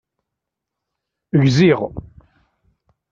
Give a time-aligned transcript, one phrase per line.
[1.43, 1.81] Gziɣ.